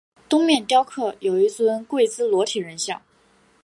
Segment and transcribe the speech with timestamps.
[0.27, 2.99] 东面雕刻有一尊跪姿裸体人像。